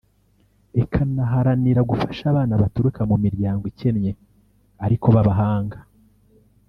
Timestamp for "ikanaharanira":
0.83-1.81